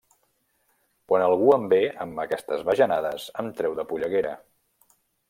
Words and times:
Quan 1.11 1.25
algú 1.25 1.51
em 1.57 1.67
ve 1.73 1.79
amb 2.05 2.21
aquestes 2.23 2.63
bajanades 2.71 3.29
em 3.45 3.53
treu 3.61 3.77
de 3.81 3.87
polleguera. 3.93 4.33